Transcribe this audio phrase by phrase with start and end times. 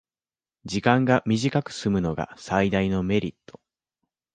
[0.65, 3.61] 時間が短くすむのが最大のメリット